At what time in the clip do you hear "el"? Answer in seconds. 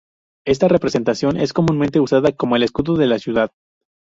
2.55-2.63